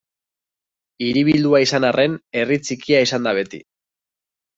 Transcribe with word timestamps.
Hiribildua 1.07 1.59
izan 1.65 1.85
arren, 1.89 2.15
herri 2.41 2.57
txikia 2.63 3.03
izan 3.09 3.29
da 3.29 3.35
beti. 3.41 3.61